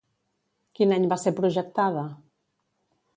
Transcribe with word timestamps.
Quin 0.79 0.95
any 0.95 1.05
va 1.11 1.17
ser 1.25 1.33
projectada? 1.41 2.07